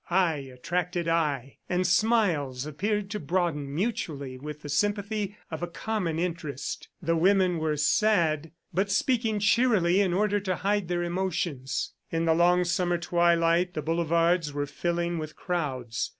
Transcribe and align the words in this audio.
Eye 0.09 0.49
attracted 0.51 1.07
eye, 1.07 1.59
and 1.69 1.85
smiles 1.85 2.65
appeared 2.65 3.11
to 3.11 3.19
broaden 3.19 3.71
mutually 3.75 4.35
with 4.39 4.63
the 4.63 4.67
sympathy 4.67 5.37
of 5.51 5.61
a 5.61 5.67
common 5.67 6.17
interest. 6.17 6.87
The 7.03 7.15
women 7.15 7.59
were 7.59 7.77
sad 7.77 8.51
but 8.73 8.89
speaking 8.89 9.37
cheerily 9.37 10.01
in 10.01 10.11
order 10.11 10.39
to 10.39 10.55
hide 10.55 10.87
their 10.87 11.03
emotions. 11.03 11.93
In 12.11 12.25
the 12.25 12.33
long 12.33 12.63
summer 12.63 12.97
twilight, 12.97 13.75
the 13.75 13.83
boulevards 13.83 14.51
were 14.51 14.65
filling 14.65 15.19
with 15.19 15.35
crowds. 15.35 16.09